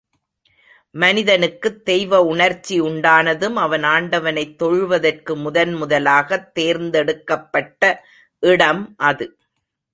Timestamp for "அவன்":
3.55-3.83